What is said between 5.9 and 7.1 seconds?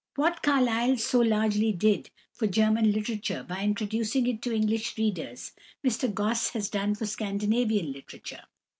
Gosse has done for